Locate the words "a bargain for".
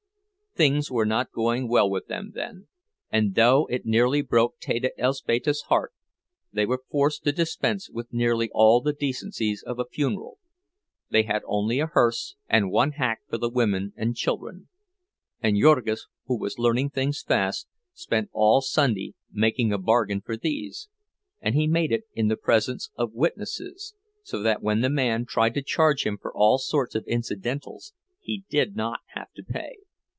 19.71-20.35